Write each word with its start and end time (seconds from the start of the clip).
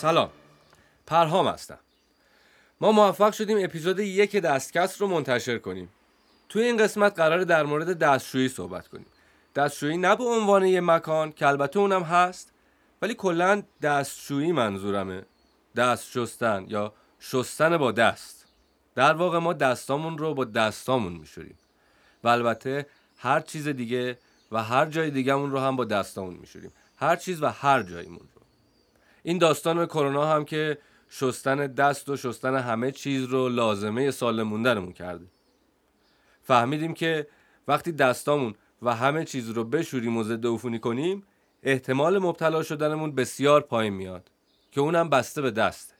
سلام. 0.00 0.30
پرهام 1.06 1.48
هستم. 1.48 1.78
ما 2.80 2.92
موفق 2.92 3.32
شدیم 3.32 3.64
اپیزود 3.64 3.98
یک 3.98 4.36
دستکست 4.36 5.00
رو 5.00 5.06
منتشر 5.06 5.58
کنیم. 5.58 5.88
توی 6.48 6.62
این 6.62 6.76
قسمت 6.76 7.16
قرار 7.16 7.44
در 7.44 7.62
مورد 7.62 7.98
دستشویی 7.98 8.48
صحبت 8.48 8.88
کنیم. 8.88 9.06
دستشویی 9.54 9.96
نه 9.96 10.16
به 10.16 10.24
عنوان 10.24 10.64
یه 10.64 10.80
مکان 10.80 11.32
که 11.32 11.46
البته 11.46 11.78
اونم 11.78 12.02
هست 12.02 12.52
ولی 13.02 13.14
کلا 13.14 13.62
دستشویی 13.82 14.52
منظورمه. 14.52 15.22
دست 15.76 16.10
شستن 16.10 16.64
یا 16.68 16.92
شستن 17.18 17.76
با 17.76 17.92
دست. 17.92 18.46
در 18.94 19.12
واقع 19.12 19.38
ما 19.38 19.52
دستامون 19.52 20.18
رو 20.18 20.34
با 20.34 20.44
دستامون 20.44 21.12
میشوریم. 21.12 21.58
و 22.24 22.28
البته 22.28 22.86
هر 23.18 23.40
چیز 23.40 23.68
دیگه 23.68 24.18
و 24.52 24.62
هر 24.62 24.86
جای 24.86 25.10
دیگهمون 25.10 25.50
رو 25.50 25.58
هم 25.58 25.76
با 25.76 25.84
دستامون 25.84 26.34
میشوریم. 26.34 26.72
هر 26.96 27.16
چیز 27.16 27.42
و 27.42 27.46
هر 27.46 27.82
جاییمون 27.82 28.28
رو. 28.34 28.39
این 29.22 29.38
داستان 29.38 29.86
کرونا 29.86 30.26
هم 30.26 30.44
که 30.44 30.78
شستن 31.08 31.66
دست 31.66 32.08
و 32.08 32.16
شستن 32.16 32.56
همه 32.56 32.92
چیز 32.92 33.24
رو 33.24 33.48
لازمه 33.48 34.10
سالم 34.10 34.42
موندنمون 34.46 34.92
کرده. 34.92 35.26
فهمیدیم 36.42 36.94
که 36.94 37.26
وقتی 37.68 37.92
دستامون 37.92 38.54
و 38.82 38.94
همه 38.94 39.24
چیز 39.24 39.50
رو 39.50 39.64
بشوریم 39.64 40.16
و 40.16 40.22
ضد 40.22 40.46
عفونی 40.46 40.78
کنیم 40.78 41.26
احتمال 41.62 42.18
مبتلا 42.18 42.62
شدنمون 42.62 43.14
بسیار 43.14 43.60
پایین 43.60 43.92
میاد 43.92 44.30
که 44.72 44.80
اونم 44.80 45.08
بسته 45.08 45.42
به 45.42 45.50
دسته. 45.50 45.94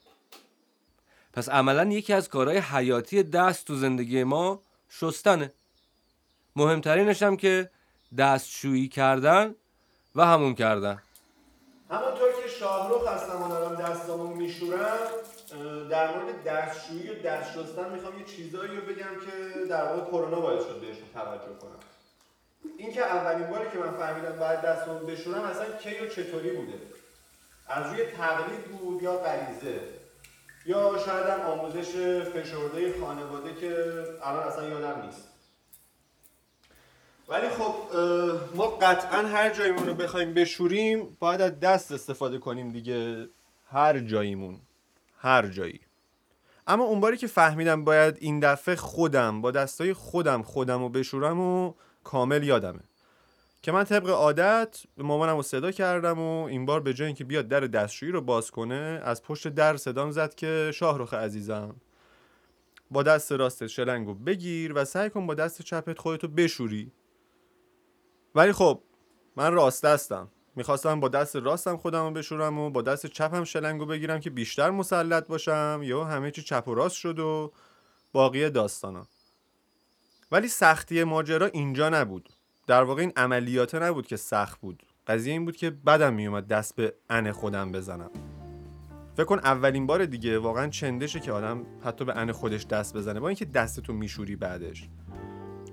پس 1.33 1.49
عملا 1.49 1.83
یکی 1.91 2.13
از 2.13 2.29
کارهای 2.29 2.57
حیاتی 2.57 3.23
دست 3.23 3.67
تو 3.67 3.75
زندگی 3.75 4.23
ما 4.23 4.61
شستنه. 4.89 5.51
مهمترینش 6.55 7.23
هم 7.23 7.37
که 7.37 7.69
دستشویی 8.17 8.87
کردن 8.87 9.55
و 10.15 10.25
همون 10.25 10.55
کردن. 10.55 11.01
همونطور 11.91 12.30
شاهروخ 12.61 13.07
هستم 13.07 13.41
و 13.41 13.47
دارم 13.47 13.75
دستامو 13.75 14.35
میشورم 14.35 15.07
در 15.89 16.17
مورد 16.17 16.43
دستشویی 16.43 17.09
و 17.09 17.21
دست 17.21 17.51
شستن 17.51 17.89
می‌خوام 17.93 18.19
یه 18.19 18.25
چیزایی 18.25 18.75
رو 18.75 18.81
بگم 18.81 19.15
که 19.25 19.65
در 19.69 19.83
واقع 19.83 20.11
کرونا 20.11 20.39
باعث 20.39 20.63
شد 20.63 20.81
بهشون 20.81 21.03
توجه 21.13 21.59
کنم. 21.61 21.79
این 22.77 22.93
که 22.93 23.01
اولین 23.01 23.47
باری 23.47 23.69
که 23.69 23.77
من 23.77 23.91
فهمیدم 23.91 24.39
باید 24.39 24.61
دستمو 24.61 24.99
بشورم 24.99 25.41
اصلا 25.41 25.65
کی 25.77 26.05
و 26.05 26.09
چطوری 26.09 26.51
بوده. 26.51 26.73
از 27.67 27.91
روی 27.91 28.05
تقلید 28.05 28.63
بود 28.63 29.03
یا 29.03 29.17
غریزه؟ 29.17 29.79
یا 30.65 30.97
شاید 31.05 31.27
هم 31.27 31.41
آموزش 31.41 31.91
فشرده 32.23 33.01
خانواده 33.01 33.55
که 33.55 34.03
الان 34.23 34.47
اصلا 34.47 34.67
یادم 34.67 35.01
نیست. 35.01 35.30
ولی 37.31 37.49
خب 37.49 37.73
ما 38.55 38.67
قطعا 38.67 39.21
هر 39.21 39.49
جایمون 39.49 39.87
رو 39.87 39.93
بخوایم 39.93 40.33
بشوریم 40.33 41.17
باید 41.19 41.41
از 41.41 41.59
دست 41.59 41.91
استفاده 41.91 42.37
کنیم 42.37 42.71
دیگه. 42.71 43.27
هر 43.69 43.99
جاییمون. 43.99 44.59
هر 45.17 45.47
جایی. 45.47 45.79
اما 46.67 46.83
اون 46.83 46.99
باری 46.99 47.17
که 47.17 47.27
فهمیدم 47.27 47.83
باید 47.83 48.17
این 48.19 48.39
دفعه 48.39 48.75
خودم 48.75 49.41
با 49.41 49.51
دستای 49.51 49.93
خودم 49.93 50.41
خودم 50.41 50.79
رو 50.79 50.89
بشورم 50.89 51.39
و 51.39 51.73
کامل 52.03 52.43
یادمه. 52.43 52.79
که 53.61 53.71
من 53.71 53.83
طبق 53.83 54.09
عادت 54.09 54.83
مامانم 54.97 55.35
رو 55.35 55.43
صدا 55.43 55.71
کردم 55.71 56.19
و 56.19 56.43
این 56.43 56.65
بار 56.65 56.79
به 56.79 56.93
جای 56.93 57.05
اینکه 57.05 57.23
بیاد 57.23 57.47
در 57.47 57.59
دستشویی 57.59 58.11
رو 58.11 58.21
باز 58.21 58.51
کنه 58.51 59.01
از 59.03 59.23
پشت 59.23 59.47
در 59.47 59.77
صدام 59.77 60.11
زد 60.11 60.35
که 60.35 60.71
شاهرخ 60.73 61.13
عزیزم 61.13 61.75
با 62.91 63.03
دست 63.03 63.31
راست 63.31 63.67
شلنگو 63.67 64.13
بگیر 64.13 64.73
و 64.75 64.85
سعی 64.85 65.09
کن 65.09 65.27
با 65.27 65.33
دست 65.33 65.61
چپت 65.61 65.99
خودتو 65.99 66.27
بشوری. 66.27 66.91
ولی 68.35 68.51
خب 68.51 68.81
من 69.35 69.53
راست 69.53 69.85
دستم 69.85 70.27
می‌خواستم 70.55 70.99
با 70.99 71.07
دست 71.07 71.35
راستم 71.35 71.77
خودم 71.77 72.03
رو 72.03 72.11
بشورم 72.11 72.59
و 72.59 72.69
با 72.69 72.81
دست 72.81 73.05
چپم 73.05 73.43
شلنگو 73.43 73.85
بگیرم 73.85 74.19
که 74.19 74.29
بیشتر 74.29 74.69
مسلط 74.69 75.27
باشم. 75.27 75.81
یا 75.83 76.05
همه 76.05 76.31
چی 76.31 76.41
چپ 76.41 76.67
و 76.67 76.75
راست 76.75 76.95
شد 76.95 77.19
و 77.19 77.51
باقی 78.11 78.49
داستانا. 78.49 79.07
ولی 80.31 80.47
سختی 80.47 81.03
ماجرا 81.03 81.45
اینجا 81.45 81.89
نبود. 81.89 82.29
در 82.67 82.83
واقع 82.83 83.01
این 83.01 83.13
عملیات 83.15 83.75
نبود 83.75 84.07
که 84.07 84.17
سخت 84.17 84.61
بود. 84.61 84.83
قضیه 85.07 85.33
این 85.33 85.45
بود 85.45 85.55
که 85.55 85.69
بدم 85.69 86.13
میومد 86.13 86.47
دست 86.47 86.75
به 86.75 86.93
ان 87.09 87.31
خودم 87.31 87.71
بزنم. 87.71 88.11
فکر 89.15 89.25
کن 89.25 89.39
اولین 89.39 89.87
بار 89.87 90.05
دیگه 90.05 90.39
واقعا 90.39 90.67
چندشه 90.67 91.19
که 91.19 91.31
آدم 91.31 91.65
حتی 91.83 92.05
به 92.05 92.17
ان 92.17 92.31
خودش 92.31 92.65
دست 92.65 92.97
بزنه 92.97 93.19
با 93.19 93.27
اینکه 93.27 93.45
دستتو 93.45 93.93
میشوری 93.93 94.35
بعدش. 94.35 94.89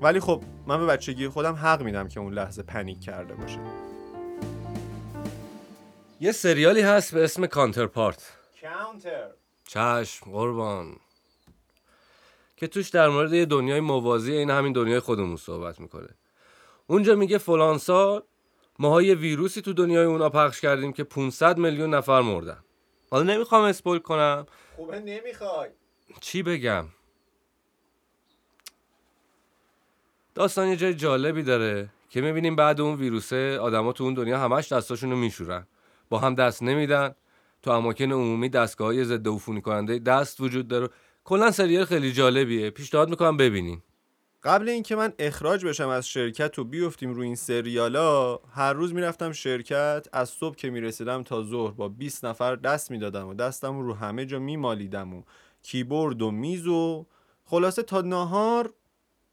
ولی 0.01 0.21
خب 0.21 0.43
من 0.67 0.79
به 0.79 0.87
بچگی 0.87 1.29
خودم 1.29 1.55
حق 1.55 1.83
میدم 1.83 2.09
که 2.09 2.21
اون 2.21 2.35
لحظه 2.35 2.63
پنیک 2.63 3.01
کرده 3.01 3.35
باشه. 3.35 3.59
یه 6.21 6.33
سریالی 6.33 6.81
هست 6.81 7.15
به 7.15 7.25
اسم 7.25 7.47
کانترپارت. 7.47 8.33
کانتر. 8.63 9.31
چشم 9.67 10.31
قربان. 10.31 10.97
که 12.57 12.67
توش 12.67 12.89
در 12.89 13.09
مورد 13.09 13.33
یه 13.33 13.47
دنیای 13.47 13.81
موازی 13.81 14.33
این 14.33 14.51
همین 14.51 14.73
دنیای 14.73 15.01
خودمون 15.01 15.37
صحبت 15.37 15.81
می‌کنه. 15.81 16.09
اونجا 16.87 17.15
میگه 17.15 17.39
فلان 17.39 17.79
سال 17.79 18.23
ماها 18.79 19.03
یه 19.03 19.15
ویروسی 19.15 19.63
تو 19.63 19.73
دنیای 19.73 20.05
اونا 20.05 20.29
پخش 20.29 20.61
کردیم 20.61 20.93
که 20.93 21.05
500 21.05 21.59
میلیون 21.59 21.95
نفر 21.95 22.21
مردن. 22.21 22.65
حالا 23.11 23.35
نمی‌خوام 23.35 23.65
اسپویل 23.65 24.01
کنم. 24.01 24.47
خوبه 24.77 25.01
نمی‌خوای. 25.01 25.69
چی 26.21 26.43
بگم؟ 26.43 26.87
داستان 30.39 30.69
یه 30.69 30.77
جای 30.77 30.95
جالبی 30.95 31.43
داره 31.43 31.89
که 32.11 32.21
می‌بینیم 32.21 32.57
بعد 32.57 32.81
اون 32.81 32.95
ویروسه 32.95 33.59
آدما 33.59 33.93
تو 33.93 34.05
اون 34.05 34.15
دنیا 34.15 34.39
همش 34.39 34.73
دستاشون 34.73 35.11
رو 35.11 35.17
میشورن. 35.17 35.67
با 36.09 36.19
هم 36.19 36.35
دست 36.35 36.63
نمیدن. 36.63 37.15
تو 37.63 37.71
اماکن 37.71 38.13
عمومی 38.13 38.49
دستگاه 38.49 39.05
ضد 39.05 39.29
عفونی 39.29 39.61
کننده 39.61 39.99
دست 39.99 40.41
وجود 40.41 40.69
داره. 40.69 40.89
کلا 41.25 41.51
سریال 41.51 41.85
خیلی 41.85 42.13
جالبیه. 42.13 42.71
پیشنهاد 42.71 43.11
می‌کنم 43.11 43.37
ببینین. 43.37 43.83
قبل 44.43 44.69
اینکه 44.69 44.97
من 44.97 45.13
اخراج 45.19 45.67
بشم 45.67 45.89
از 45.89 46.09
شرکت 46.09 46.59
و 46.59 46.65
بیفتیم 46.65 47.15
روی 47.15 47.27
این 47.27 47.37
سریالا 47.37 48.37
هر 48.37 48.73
روز 48.73 48.95
می‌رفتم 48.95 49.33
شرکت. 49.33 50.07
از 50.13 50.29
صبح 50.29 50.57
که 50.57 50.71
می‌رسیدم 50.71 51.23
تا 51.23 51.43
ظهر 51.43 51.73
با 51.73 51.89
20 51.89 52.25
نفر 52.25 52.57
دست 52.57 52.91
می‌دادم 52.91 53.29
و 53.29 53.35
دستم 53.35 53.81
رو 53.81 53.95
همه 53.95 54.27
جا 54.27 54.39
میمالیدم 54.39 55.15
و 55.15 55.23
کیبورد 55.63 56.23
و 56.23 56.31
میز 56.31 56.67
و 56.67 57.07
خلاصه 57.45 57.83
تا 57.83 58.01
ناهار 58.01 58.73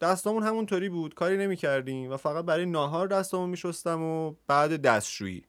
دستامون 0.01 0.43
همونطوری 0.43 0.89
بود 0.89 1.13
کاری 1.13 1.37
نمی‌کردیم 1.37 2.11
و 2.11 2.17
فقط 2.17 2.45
برای 2.45 2.65
ناهار 2.65 3.07
دستامون 3.07 3.49
میشستم 3.49 4.01
و 4.01 4.35
بعد 4.47 4.81
دستشویی. 4.81 5.45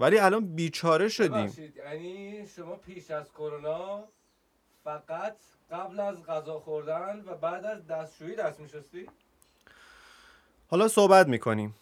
ولی 0.00 0.18
الان 0.18 0.54
بیچاره 0.54 1.08
شدیم. 1.08 1.72
یعنی 1.76 2.46
شما 2.56 2.76
پیش 2.76 3.10
از 3.10 3.32
کرونا 3.32 4.04
فقط 4.84 5.36
قبل 5.70 6.00
از 6.00 6.26
غذا 6.26 6.58
خوردن 6.58 7.22
و 7.26 7.34
بعد 7.34 7.64
از 7.64 7.86
دستشویی 7.86 8.36
دست 8.36 8.60
میشستی؟ 8.60 9.06
حالا 10.68 10.88
صحبت 10.88 11.28
می‌کنیم. 11.28 11.74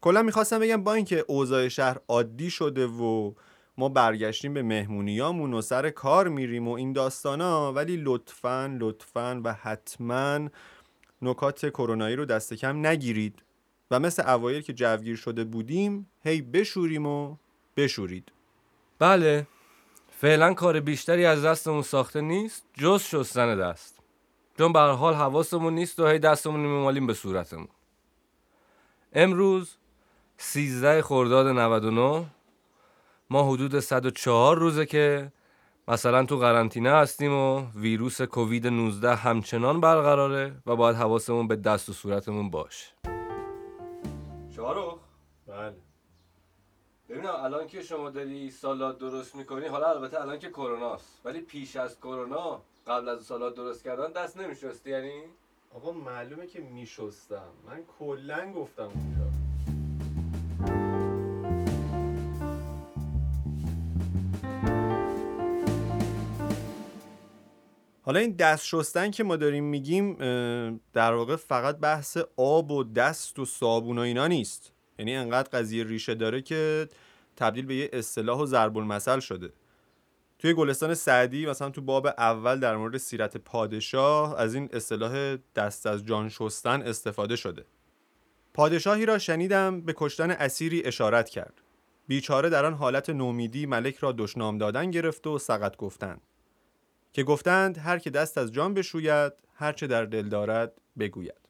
کلا 0.00 0.22
می‌خواستم 0.22 0.58
بگم 0.58 0.84
با 0.84 0.94
اینکه 0.94 1.24
اوضاع 1.28 1.68
شهر 1.68 2.00
عادی 2.08 2.50
شده 2.50 2.86
و 2.86 3.32
ما 3.76 3.88
برگشتیم 3.88 4.54
به 4.54 4.62
مهمونیامون 4.62 5.54
و 5.54 5.60
سر 5.60 5.90
کار 5.90 6.28
میریم 6.28 6.68
و 6.68 6.72
این 6.72 6.92
داستانا 6.92 7.72
ولی 7.72 7.96
لطفا 7.96 8.76
لطفا 8.80 9.40
و 9.44 9.52
حتما 9.52 10.48
نکات 11.22 11.68
کرونایی 11.68 12.16
رو 12.16 12.24
دست 12.24 12.54
کم 12.54 12.86
نگیرید 12.86 13.42
و 13.90 14.00
مثل 14.00 14.30
اوایل 14.30 14.62
که 14.62 14.72
جوگیر 14.72 15.16
شده 15.16 15.44
بودیم 15.44 16.10
هی 16.24 16.42
بشوریم 16.42 17.06
و 17.06 17.36
بشورید. 17.76 18.32
بله. 18.98 19.46
فعلا 20.10 20.54
کار 20.54 20.80
بیشتری 20.80 21.24
از 21.24 21.44
دستمون 21.44 21.82
ساخته 21.82 22.20
نیست 22.20 22.64
جز 22.74 23.02
شستن 23.02 23.58
دست. 23.58 23.98
چون 24.58 24.72
به 24.72 24.80
حال 24.80 25.14
حواسمون 25.14 25.74
نیست 25.74 26.00
و 26.00 26.06
هی 26.06 26.18
دستمون 26.18 26.60
میمالیم 26.60 27.06
به 27.06 27.14
صورتمون. 27.14 27.68
امروز 29.12 29.76
13 30.38 31.02
خرداد 31.02 31.46
99 31.46 32.26
ما 33.30 33.52
حدود 33.52 33.80
104 33.80 34.56
روزه 34.56 34.86
که 34.86 35.32
مثلا 35.88 36.24
تو 36.24 36.36
قرنطینه 36.36 36.90
هستیم 36.90 37.32
و 37.32 37.66
ویروس 37.74 38.22
کووید 38.22 38.66
19 38.66 39.14
همچنان 39.14 39.80
برقراره 39.80 40.54
و 40.66 40.76
باید 40.76 40.96
حواسمون 40.96 41.48
به 41.48 41.56
دست 41.56 41.88
و 41.88 41.92
صورتمون 41.92 42.50
باشه. 42.50 42.86
شاروخ 44.56 44.98
بله. 45.46 45.76
ببینم 47.08 47.34
الان 47.34 47.66
که 47.66 47.82
شما 47.82 48.10
داری 48.10 48.50
سالاد 48.50 48.98
درست 48.98 49.36
می‌کنی 49.36 49.66
حالا 49.66 49.90
البته 49.90 50.20
الان 50.20 50.38
که 50.38 50.50
کروناست 50.50 51.20
ولی 51.24 51.40
پیش 51.40 51.76
از 51.76 51.98
کرونا 52.00 52.62
قبل 52.86 53.08
از 53.08 53.22
سالاد 53.22 53.54
درست 53.54 53.84
کردن 53.84 54.12
دست 54.12 54.36
نمیشستی 54.36 54.90
یعنی؟ 54.90 55.22
آقا 55.74 55.92
معلومه 55.92 56.46
که 56.46 56.60
میشستم. 56.60 57.48
من 57.66 57.84
کلا 57.98 58.52
گفتم 58.52 58.82
اونجا. 58.82 59.47
حالا 68.08 68.20
این 68.20 68.32
دست 68.32 68.66
شستن 68.66 69.10
که 69.10 69.24
ما 69.24 69.36
داریم 69.36 69.64
میگیم 69.64 70.16
در 70.92 71.12
واقع 71.12 71.36
فقط 71.36 71.78
بحث 71.78 72.18
آب 72.36 72.70
و 72.70 72.84
دست 72.84 73.38
و 73.38 73.44
صابون 73.44 73.98
و 73.98 74.00
اینا 74.00 74.26
نیست. 74.26 74.72
یعنی 74.98 75.16
انقدر 75.16 75.48
قضیه 75.58 75.84
ریشه 75.84 76.14
داره 76.14 76.42
که 76.42 76.88
تبدیل 77.36 77.66
به 77.66 77.74
یه 77.74 77.90
اصطلاح 77.92 78.40
و 78.40 78.46
ضرب 78.46 78.78
المثل 78.78 79.20
شده. 79.20 79.52
توی 80.38 80.54
گلستان 80.54 80.94
سعدی 80.94 81.46
مثلا 81.46 81.70
تو 81.70 81.80
باب 81.80 82.06
اول 82.06 82.60
در 82.60 82.76
مورد 82.76 82.96
سیرت 82.96 83.36
پادشاه 83.36 84.40
از 84.40 84.54
این 84.54 84.68
اصطلاح 84.72 85.36
دست 85.56 85.86
از 85.86 86.04
جان 86.04 86.28
شستن 86.28 86.82
استفاده 86.82 87.36
شده. 87.36 87.64
پادشاهی 88.54 89.06
را 89.06 89.18
شنیدم 89.18 89.80
به 89.80 89.94
کشتن 89.96 90.30
اسیری 90.30 90.84
اشارت 90.84 91.28
کرد. 91.28 91.62
بیچاره 92.06 92.48
در 92.48 92.64
آن 92.64 92.74
حالت 92.74 93.10
نومیدی 93.10 93.66
ملک 93.66 93.96
را 93.96 94.12
دشنام 94.12 94.58
دادن 94.58 94.90
گرفت 94.90 95.26
و 95.26 95.38
سقط 95.38 95.76
گفتند 95.76 96.20
که 97.12 97.22
گفتند 97.22 97.78
هر 97.78 97.98
که 97.98 98.10
دست 98.10 98.38
از 98.38 98.52
جان 98.52 98.74
بشوید 98.74 99.32
هر 99.54 99.72
چه 99.72 99.86
در 99.86 100.04
دل 100.04 100.28
دارد 100.28 100.72
بگوید. 100.98 101.40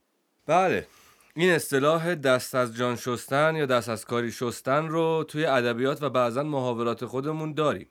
بله 0.46 0.86
این 1.34 1.50
اصطلاح 1.50 2.14
دست 2.14 2.54
از 2.54 2.76
جان 2.76 2.96
شستن 2.96 3.56
یا 3.56 3.66
دست 3.66 3.88
از 3.88 4.04
کاری 4.04 4.32
شستن 4.32 4.88
رو 4.88 5.24
توی 5.28 5.46
ادبیات 5.46 6.02
و 6.02 6.10
بعضا 6.10 6.42
محاورات 6.42 7.04
خودمون 7.04 7.54
داریم 7.54 7.88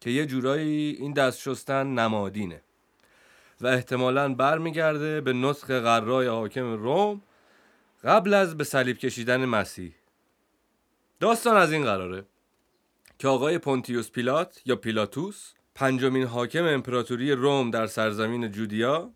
که 0.00 0.10
یه 0.10 0.26
جورایی 0.26 0.96
این 0.98 1.12
دست 1.12 1.40
شستن 1.40 1.86
نمادینه 1.86 2.62
و 3.60 3.66
احتمالا 3.66 4.34
برمیگرده 4.34 5.20
به 5.20 5.32
نطق 5.32 5.80
قرای 5.80 6.26
حاکم 6.26 6.72
روم 6.72 7.22
قبل 8.04 8.34
از 8.34 8.56
به 8.56 8.64
صلیب 8.64 8.98
کشیدن 8.98 9.44
مسیح. 9.44 9.94
داستان 11.20 11.56
از 11.56 11.72
این 11.72 11.84
قراره 11.84 12.24
که 13.18 13.28
آقای 13.28 13.58
پونتیوس 13.58 14.10
پیلات 14.10 14.62
یا 14.64 14.76
پیلاتوس 14.76 15.52
پنجمین 15.78 16.26
حاکم 16.26 16.64
امپراتوری 16.64 17.32
روم 17.32 17.70
در 17.70 17.86
سرزمین 17.86 18.52
جودیا 18.52 19.10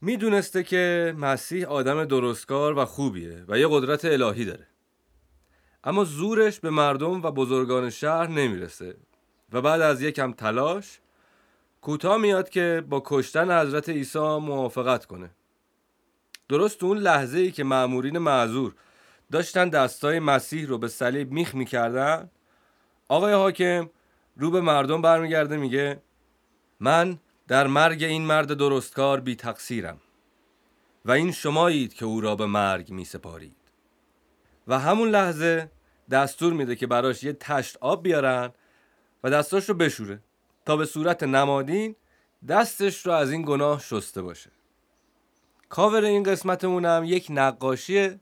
می‌دونسته 0.00 0.62
که 0.62 1.14
مسیح 1.18 1.66
آدم 1.66 2.04
درستکار 2.04 2.78
و 2.78 2.84
خوبیه 2.84 3.44
و 3.48 3.58
یه 3.58 3.68
قدرت 3.70 4.04
الهی 4.04 4.44
داره. 4.44 4.66
اما 5.84 6.04
زورش 6.04 6.60
به 6.60 6.70
مردم 6.70 7.22
و 7.22 7.30
بزرگان 7.30 7.90
شهر 7.90 8.26
نمی‌رسه 8.26 8.96
و 9.52 9.60
بعد 9.60 9.80
از 9.80 10.02
یکم 10.02 10.32
تلاش 10.32 11.00
کوتاه 11.80 12.16
میاد 12.16 12.48
که 12.48 12.84
با 12.88 13.02
کشتن 13.06 13.60
حضرت 13.60 13.88
عیسی 13.88 14.18
موافقت 14.18 15.06
کنه. 15.06 15.30
درست 16.48 16.84
اون 16.84 16.98
لحظه 16.98 17.38
ای 17.38 17.50
که 17.50 17.64
معمورین 17.64 18.18
معذور 18.18 18.74
داشتن 19.32 19.68
دستای 19.68 20.20
مسیح 20.20 20.66
رو 20.66 20.78
به 20.78 20.88
صلیب 20.88 21.32
میخ 21.32 21.54
می‌کردن 21.54 22.30
آقای 23.08 23.32
حاکم 23.32 23.90
رو 24.36 24.50
به 24.50 24.60
مردم 24.60 25.02
برمیگرده 25.02 25.56
میگه 25.56 26.02
من 26.80 27.18
در 27.48 27.66
مرگ 27.66 28.04
این 28.04 28.26
مرد 28.26 28.54
درستکار 28.54 29.20
بی 29.20 29.36
تقصیرم 29.36 30.00
و 31.04 31.10
این 31.10 31.32
شمایید 31.32 31.94
که 31.94 32.04
او 32.04 32.20
را 32.20 32.36
به 32.36 32.46
مرگ 32.46 32.90
می 32.90 33.04
سپارید. 33.04 33.56
و 34.68 34.78
همون 34.78 35.08
لحظه 35.08 35.70
دستور 36.10 36.52
میده 36.52 36.76
که 36.76 36.86
براش 36.86 37.22
یه 37.22 37.32
تشت 37.32 37.76
آب 37.80 38.02
بیارن 38.02 38.52
و 39.24 39.30
دستاش 39.30 39.68
رو 39.68 39.74
بشوره 39.74 40.20
تا 40.66 40.76
به 40.76 40.86
صورت 40.86 41.22
نمادین 41.22 41.96
دستش 42.48 43.06
رو 43.06 43.12
از 43.12 43.30
این 43.30 43.42
گناه 43.42 43.80
شسته 43.80 44.22
باشه. 44.22 44.50
کاور 45.68 46.04
این 46.04 46.22
قسمتمون 46.22 46.84
هم 46.84 47.04
یک 47.04 47.26
نقاشی 47.30 48.20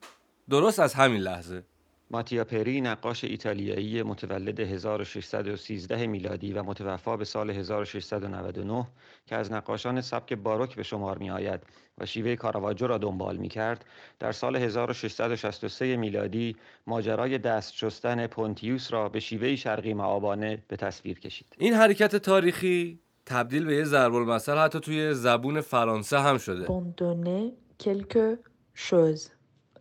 درست 0.51 0.81
از 0.81 0.95
همین 0.95 1.21
لحظه. 1.21 1.65
ماتیا 2.13 2.45
پری 2.45 2.81
نقاش 2.81 3.25
ایتالیایی 3.25 4.03
متولد 4.03 4.61
1613 4.61 6.07
میلادی 6.07 6.53
و 6.53 6.63
متوفا 6.63 7.17
به 7.17 7.25
سال 7.25 7.51
1699 7.51 8.87
که 9.27 9.37
از 9.37 9.53
نقاشان 9.53 10.01
سبک 10.01 10.33
باروک 10.33 10.77
به 10.77 10.83
شمار 10.83 11.19
می 11.19 11.31
آید 11.31 11.61
و 11.99 12.07
شیوه 12.07 12.37
کارواجو 12.37 12.87
را 12.87 12.99
دنبال 12.99 13.37
می 13.37 13.49
کرد 13.49 13.85
در 14.19 14.33
سال 14.33 14.57
1663 14.57 15.97
میلادی 15.97 16.57
ماجرای 16.87 17.39
دست 17.39 17.75
شستن 17.75 18.27
پونتیوس 18.27 18.93
را 18.93 19.09
به 19.09 19.21
شیوه 19.21 19.57
شرقی 19.57 19.95
معابانه 19.95 20.63
به 20.69 20.77
تصویر 20.77 21.21
کشید 21.21 21.47
این 21.59 21.75
حرکت 21.75 22.17
تاریخی 22.17 22.99
تبدیل 23.27 23.65
به 23.65 23.77
یه 23.77 23.85
ضرب 23.85 24.15
المثل 24.15 24.59
حتی 24.59 24.81
توی 24.81 25.15
زبون 25.15 25.61
فرانسه 25.61 26.19
هم 26.19 26.39
شده 26.39 26.67
abandonner 26.67 27.53
quelque 27.79 28.39
chose. 28.75 29.31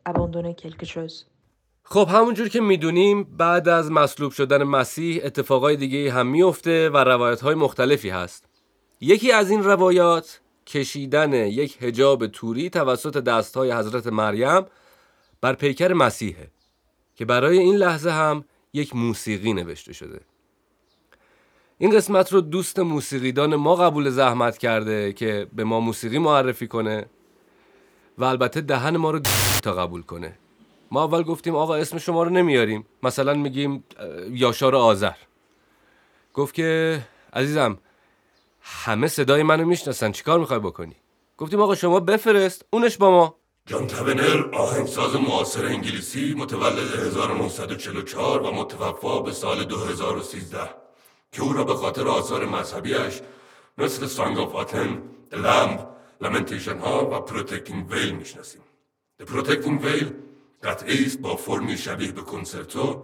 Abandonner 0.05 0.55
quelque 0.55 0.85
chose. 0.85 1.30
خب 1.91 2.07
همونجور 2.11 2.49
که 2.49 2.61
می‌دونیم 2.61 3.23
بعد 3.23 3.69
از 3.69 3.91
مصلوب 3.91 4.31
شدن 4.31 4.63
مسیح 4.63 5.21
اتفاقای 5.23 5.75
دیگه 5.75 6.11
هم 6.11 6.27
میفته 6.27 6.89
و 6.89 6.97
روایت 6.97 7.41
های 7.41 7.55
مختلفی 7.55 8.09
هست. 8.09 8.45
یکی 9.01 9.31
از 9.31 9.49
این 9.51 9.63
روایات 9.63 10.39
کشیدن 10.67 11.33
یک 11.33 11.77
هجاب 11.81 12.27
توری 12.27 12.69
توسط 12.69 13.17
دست 13.17 13.57
های 13.57 13.71
حضرت 13.71 14.07
مریم 14.07 14.65
بر 15.41 15.53
پیکر 15.53 15.93
مسیحه 15.93 16.47
که 17.15 17.25
برای 17.25 17.57
این 17.59 17.75
لحظه 17.75 18.11
هم 18.11 18.45
یک 18.73 18.95
موسیقی 18.95 19.53
نوشته 19.53 19.93
شده. 19.93 20.21
این 21.77 21.95
قسمت 21.95 22.33
رو 22.33 22.41
دوست 22.41 22.79
موسیقیدان 22.79 23.55
ما 23.55 23.75
قبول 23.75 24.09
زحمت 24.09 24.57
کرده 24.57 25.13
که 25.13 25.47
به 25.53 25.63
ما 25.63 25.79
موسیقی 25.79 26.17
معرفی 26.17 26.67
کنه 26.67 27.05
و 28.17 28.23
البته 28.23 28.61
دهن 28.61 28.97
ما 28.97 29.11
رو 29.11 29.19
تا 29.63 29.73
قبول 29.73 30.01
کنه. 30.01 30.37
ما 30.91 31.03
اول 31.03 31.23
گفتیم 31.23 31.55
آقا 31.55 31.75
اسم 31.75 31.97
شما 31.97 32.23
رو 32.23 32.29
نمیاریم. 32.29 32.85
مثلا 33.03 33.33
میگیم 33.33 33.83
یاشار 34.29 34.75
آذر. 34.75 35.13
گفت 36.33 36.53
که 36.53 36.99
عزیزم 37.33 37.77
همه 38.61 39.07
صدای 39.07 39.43
منو 39.43 39.65
می‌شناسن 39.65 40.11
چیکار 40.11 40.39
می‌خوای 40.39 40.59
بکنی؟ 40.59 40.95
گفتیم 41.37 41.61
آقا 41.61 41.75
شما 41.75 41.99
بفرست 41.99 42.65
اونش 42.69 42.97
با 42.97 43.11
ما. 43.11 43.35
جان 43.65 43.87
تونر 43.87 44.49
آهنگساز 44.53 45.15
معاصر 45.15 45.65
انگلیسی 45.65 46.33
متولد 46.33 46.99
1944 46.99 48.41
و 48.41 48.51
متوفا 48.51 49.19
به 49.21 49.31
سال 49.31 49.63
2013 49.63 50.59
که 51.31 51.41
او 51.41 51.53
را 51.53 51.63
به 51.63 51.73
خاطر 51.73 52.07
آثار 52.07 52.45
مذهبیش 52.45 53.21
مثل 53.77 54.05
Song 54.05 54.37
of 54.37 54.55
Athene، 54.55 55.01
Lamb، 55.31 55.79
Lamentation 56.21 56.77
ها 56.77 57.05
و 57.11 57.19
Protecting 57.19 57.91
Veil 57.91 58.11
می‌شناسیم. 58.11 58.61
The 59.21 59.25
Protecting 59.25 59.83
Veil 59.83 60.13
قطعه 60.63 61.05
است 61.05 61.19
با 61.19 61.35
فرمی 61.35 61.77
شبیه 61.77 62.11
به 62.11 62.21
کنسرتو 62.21 63.03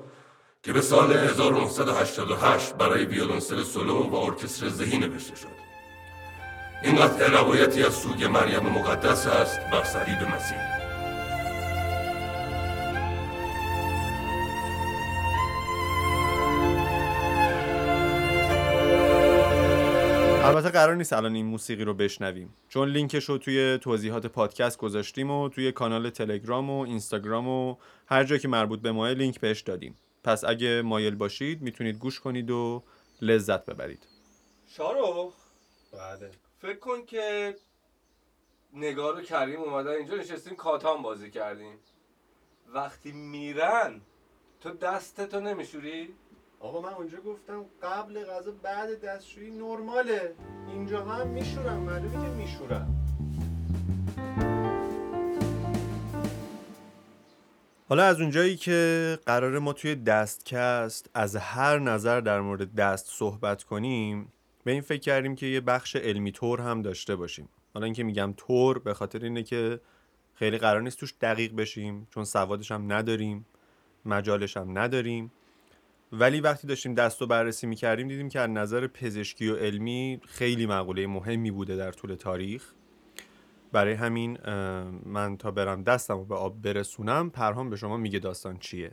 که 0.64 0.74
به 0.74 0.82
سال 0.82 1.14
1988 1.14 2.74
برای 2.74 3.06
ویولنسل 3.06 3.64
سولو 3.64 4.04
و 4.04 4.16
ارکستر 4.16 4.70
ذهی 4.70 4.98
نوشته 4.98 5.36
شد. 5.36 5.48
این 6.84 6.96
قطعه 6.96 7.28
روایتی 7.28 7.84
از 7.84 7.94
سوگ 7.94 8.24
مریم 8.24 8.64
مقدس 8.64 9.28
است 9.28 9.60
بر 9.60 9.84
صلیب 9.84 10.22
مسیح 10.36 10.76
البته 20.48 20.70
قرار 20.70 20.96
نیست 20.96 21.13
الان 21.13 21.36
این 21.36 21.46
موسیقی 21.46 21.84
رو 21.84 21.94
بشنویم. 21.94 22.54
چون 22.70 22.89
لینکش 22.89 23.24
رو 23.24 23.38
توی 23.38 23.77
توضیحات 23.82 24.25
پادکست 24.25 24.77
گذاشتیم 24.77 25.32
و 25.32 25.50
توی 25.50 25.72
کانال 25.72 26.10
تلگرام 26.10 26.70
و 26.70 26.80
اینستاگرام 26.80 27.48
و 27.48 27.75
هر 28.08 28.24
جا 28.24 28.38
که 28.38 28.48
مربوط 28.48 28.82
به 28.82 28.92
ماه 28.92 29.13
لینک 29.13 29.39
بهش 29.39 29.62
دادیم. 29.62 29.96
پس 30.24 30.44
اگه 30.44 30.82
مایل 30.82 31.16
باشید 31.16 31.62
می‌تونید 31.62 31.98
گوش 31.98 32.20
کنید 32.20 32.51
و 32.51 32.84
لذت 33.22 33.66
ببرید. 33.66 34.08
شارخ 34.68 35.34
بله. 35.94 36.32
فکر 36.62 36.80
کن 36.80 37.06
که 37.06 37.56
نگار 38.74 39.18
و 39.18 39.22
کریم 39.22 39.60
اومدن 39.60 39.92
اینجا 39.92 40.16
نشستیم 40.16 40.56
کاتان 40.56 41.01
بازی 41.01 41.32
کردیم. 41.32 41.80
وقتی 42.74 43.12
میرن 43.12 44.01
تو 44.62 44.70
دستتو 44.70 45.39
نمیشوری؟ 45.39 46.10
آقا 46.60 46.82
من 46.82 46.94
اونجا 46.94 47.18
گفتم 47.18 47.66
قبل 47.84 48.24
غذا 48.24 48.52
بعد 48.64 49.02
دستشویی 49.02 49.52
نرماله. 49.52 50.36
اینجا 50.68 51.06
هم 51.06 51.28
میشورم 51.28 51.80
معلومه 51.80 52.26
که 52.26 52.34
میشورم. 52.34 52.96
حالا 57.90 58.04
از 58.04 58.22
اونجایی 58.22 58.56
که 58.56 59.20
قرار 59.26 59.60
ما 59.60 59.74
توی 59.74 59.96
دستکست 59.96 61.10
از 61.14 61.36
هر 61.36 61.80
نظر 61.80 62.22
در 62.22 62.42
مورد 62.42 62.76
دست 62.76 63.08
صحبت 63.10 63.64
کنیم 63.64 64.34
به 64.64 64.72
این 64.72 64.82
فکر 64.82 65.02
کردیم 65.02 65.36
که 65.36 65.46
یه 65.46 65.62
بخش 65.62 65.96
علمی 65.96 66.32
طور 66.32 66.62
هم 66.62 66.82
داشته 66.82 67.16
باشیم. 67.16 67.50
حالا 67.74 67.86
اینکه 67.86 68.04
میگم 68.04 68.34
طور 68.38 68.80
به 68.80 68.94
خاطر 68.94 69.24
اینه 69.24 69.44
که 69.44 69.80
خیلی 70.34 70.58
قرار 70.58 70.82
نیست 70.82 71.00
توش 71.00 71.14
دقیق 71.22 71.56
بشیم 71.56 72.08
چون 72.14 72.24
سوادش 72.24 72.72
هم 72.72 72.94
نداریم 72.94 73.46
مجالش 74.06 74.58
هم 74.58 74.78
نداریم. 74.78 75.32
ولی 76.12 76.42
وقتی 76.42 76.68
داشتیم 76.68 76.94
دست 76.94 77.22
رو 77.22 77.28
بررسی 77.28 77.68
می‌کردیم 77.68 78.08
دیدیم 78.08 78.30
که 78.30 78.40
از 78.40 78.50
نظر 78.50 78.88
پزشکی 78.88 79.48
و 79.48 79.56
علمی 79.56 80.22
خیلی 80.28 80.66
مقوله 80.66 81.08
مهمی 81.08 81.52
بوده 81.52 81.76
در 81.76 81.92
طول 81.92 82.16
تاریخ. 82.16 82.72
برای 83.72 83.94
همین 83.94 84.38
من 85.06 85.38
تا 85.38 85.52
برم 85.52 85.84
دستم 85.84 86.18
رو 86.18 86.26
به 86.26 86.36
آب 86.36 86.62
برسونم 86.62 87.30
پرهام 87.30 87.70
به 87.70 87.76
شما 87.76 87.98
میگه 87.98 88.20
داستان 88.20 88.58
چیه. 88.58 88.92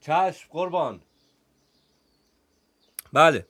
چشم 0.00 0.48
قربان. 0.50 1.00
بله. 3.12 3.46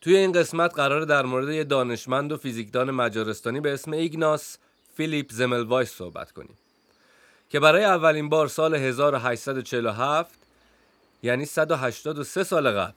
توی 0.00 0.16
این 0.16 0.32
قسمت 0.32 0.74
قرار 0.74 1.00
در 1.00 1.22
مورد 1.22 1.48
یه 1.48 1.64
دانشمند 1.64 2.32
و 2.32 2.36
فیزیکدان 2.36 2.90
مجارستانی 2.90 3.60
به 3.60 3.72
اسم 3.72 3.92
ایگناس 3.92 4.58
فیلیپ 4.94 5.32
زملوایس 5.32 5.90
صحبت 5.90 6.32
کنیم. 6.32 6.56
که 7.48 7.60
برای 7.60 7.84
اولین 7.84 8.28
بار 8.28 8.48
سال 8.48 8.74
1847 8.74 10.45
یعنی 11.22 11.44
183 11.44 12.44
سال 12.44 12.70
قبل. 12.70 12.92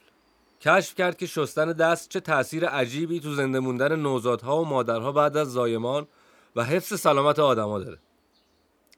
کشف 0.61 0.95
کرد 0.95 1.17
که 1.17 1.25
شستن 1.25 1.71
دست 1.71 2.09
چه 2.09 2.19
تأثیر 2.19 2.65
عجیبی 2.65 3.19
تو 3.19 3.33
زنده 3.33 3.59
موندن 3.59 3.95
نوزادها 3.95 4.61
و 4.61 4.65
مادرها 4.65 5.11
بعد 5.11 5.37
از 5.37 5.51
زایمان 5.51 6.07
و 6.55 6.63
حفظ 6.63 6.99
سلامت 6.99 7.39
آدما 7.39 7.79
داره. 7.79 7.97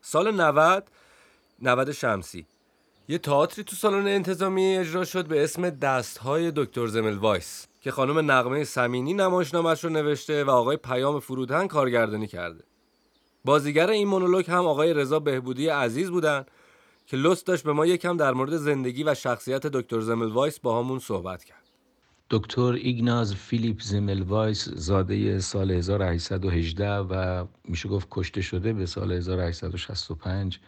سال 0.01 0.31
90 0.31 0.83
90 1.61 1.91
شمسی. 1.91 2.45
یه 3.07 3.17
تئاتری 3.17 3.63
تو 3.63 3.75
سالن 3.75 4.07
انتظامی 4.07 4.77
اجرا 4.77 5.05
شد 5.05 5.25
به 5.25 5.43
اسم 5.43 5.69
دستهای 5.69 6.51
دکتر 6.55 6.87
زمل 6.87 7.17
وایس 7.17 7.67
که 7.81 7.91
خانم 7.91 8.31
نقمه 8.31 8.63
سمینی 8.63 9.13
نمایشنامش 9.13 9.83
رو 9.83 9.89
نوشته 9.89 10.43
و 10.43 10.49
آقای 10.49 10.77
پیام 10.77 11.19
فرودهن 11.19 11.67
کارگردانی 11.67 12.27
کرده. 12.27 12.63
بازیگر 13.45 13.89
این 13.89 14.07
مونولوگ 14.07 14.51
هم 14.51 14.65
آقای 14.65 14.93
رضا 14.93 15.19
بهبودی 15.19 15.67
عزیز 15.67 16.09
بودن 16.09 16.45
که 17.05 17.17
لطف 17.17 17.43
داشت 17.43 17.63
به 17.63 17.73
ما 17.73 17.85
یکم 17.85 18.17
در 18.17 18.33
مورد 18.33 18.57
زندگی 18.57 19.03
و 19.03 19.15
شخصیت 19.15 19.67
دکتر 19.67 19.99
زمل 19.99 20.31
وایس 20.31 20.59
با 20.59 20.79
همون 20.79 20.99
صحبت 20.99 21.43
کرد. 21.43 21.61
دکتر 22.29 22.73
ایگناز 22.73 23.35
فیلیپ 23.35 23.81
زملوایس 23.81 24.69
زاده 24.69 25.39
سال 25.39 25.71
1818 25.71 26.89
و 26.89 27.45
میشه 27.65 27.89
گفت 27.89 28.07
کشته 28.11 28.41
شده 28.41 28.73
به 28.73 28.85
سال 28.85 29.11
1865 29.11 30.59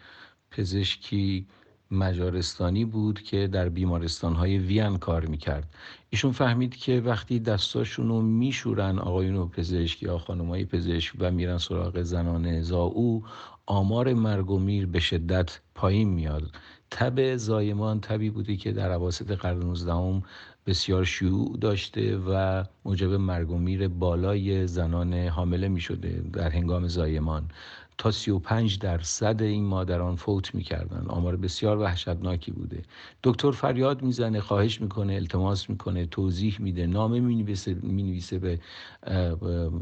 پزشکی 0.51 1.47
مجارستانی 1.93 2.85
بود 2.85 3.21
که 3.21 3.47
در 3.47 3.69
بیمارستانهای 3.69 4.57
وین 4.57 4.97
کار 4.97 5.25
می‌کرد. 5.25 5.73
ایشون 6.09 6.31
فهمید 6.31 6.75
که 6.75 7.01
وقتی 7.05 7.39
دستاشون 7.39 8.07
رو 8.07 8.21
میشورن 8.21 8.99
آقایون 8.99 9.49
پزشک 9.49 10.03
یا 10.03 10.17
خانمای 10.17 10.65
پزشک 10.65 11.15
و 11.19 11.31
میرن 11.31 11.57
سراغ 11.57 12.01
زنان 12.01 12.61
زاو 12.61 13.23
آمار 13.65 14.13
مرگ 14.13 14.51
و 14.51 14.59
میر 14.59 14.85
به 14.85 14.99
شدت 14.99 15.59
پایین 15.75 16.09
میاد. 16.09 16.51
تب 16.91 17.35
زایمان 17.35 18.01
تبی 18.01 18.29
بودی 18.29 18.57
که 18.57 18.71
در 18.71 18.91
عواسط 18.91 19.31
قرن 19.31 19.59
19 19.59 20.21
بسیار 20.65 21.03
شیوع 21.03 21.57
داشته 21.57 22.17
و 22.17 22.63
موجب 22.85 23.13
مرگ 23.13 23.51
و 23.51 23.57
میر 23.57 23.87
بالای 23.87 24.67
زنان 24.67 25.13
حامله 25.13 25.67
می 25.67 25.81
شده 25.81 26.23
در 26.33 26.49
هنگام 26.49 26.87
زایمان. 26.87 27.49
تا 27.97 28.11
35 28.11 28.79
درصد 28.79 29.41
این 29.41 29.65
مادران 29.65 30.15
فوت 30.15 30.55
می‌کردن. 30.55 31.05
آمار 31.07 31.35
بسیار 31.35 31.77
وحشتناکی 31.77 32.51
بوده. 32.51 32.81
دکتر 33.23 33.51
فریاد 33.51 34.01
می‌زنه 34.01 34.41
خواهش 34.41 34.81
می‌کنه 34.81 35.13
التماس 35.13 35.69
می‌کنه 35.69 36.05
توضیح 36.05 36.57
میده 36.59 36.87
نامه 36.87 37.19
می‌نویسه 37.19 37.77
می‌نویسه 37.81 38.39
به 38.39 38.59